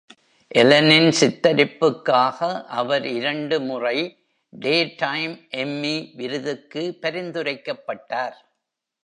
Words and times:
எலெனியின் 0.55 1.11
சித்தரிப்புக்காக 1.19 2.63
அவர் 2.69 3.05
இரண்டு 3.05 3.59
முறை 3.59 3.97
டேடைம் 4.53 5.35
எம்மி 5.51 5.95
விருதுக்கு 6.15 6.97
பரிந்துரைக்கப்பட்டார். 7.01 8.37